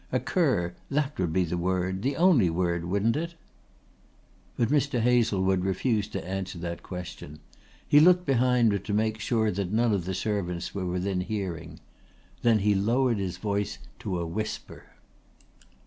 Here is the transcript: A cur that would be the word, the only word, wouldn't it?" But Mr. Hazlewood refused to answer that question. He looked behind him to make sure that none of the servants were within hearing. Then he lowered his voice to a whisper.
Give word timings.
A 0.11 0.19
cur 0.19 0.73
that 0.89 1.19
would 1.19 1.31
be 1.31 1.43
the 1.43 1.59
word, 1.59 2.01
the 2.01 2.15
only 2.15 2.49
word, 2.49 2.85
wouldn't 2.85 3.15
it?" 3.15 3.35
But 4.57 4.69
Mr. 4.69 4.99
Hazlewood 4.99 5.63
refused 5.63 6.11
to 6.13 6.27
answer 6.27 6.57
that 6.57 6.81
question. 6.81 7.37
He 7.87 7.99
looked 7.99 8.25
behind 8.25 8.73
him 8.73 8.81
to 8.81 8.93
make 8.95 9.19
sure 9.19 9.51
that 9.51 9.71
none 9.71 9.93
of 9.93 10.05
the 10.05 10.15
servants 10.15 10.73
were 10.73 10.87
within 10.87 11.21
hearing. 11.21 11.81
Then 12.41 12.57
he 12.65 12.73
lowered 12.73 13.19
his 13.19 13.37
voice 13.37 13.77
to 13.99 14.17
a 14.17 14.25
whisper. 14.25 14.85